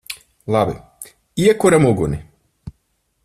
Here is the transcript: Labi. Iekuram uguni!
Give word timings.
Labi. 0.53 0.73
Iekuram 1.43 1.85
uguni! 1.91 2.19